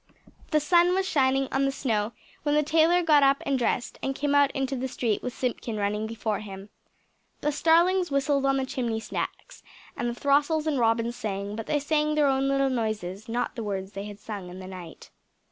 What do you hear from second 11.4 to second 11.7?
but